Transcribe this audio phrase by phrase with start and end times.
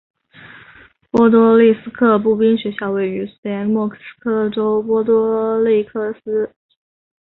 [1.11, 5.89] 波多利斯克步兵学校位于苏联莫斯科州波多利斯
[6.25, 6.51] 克。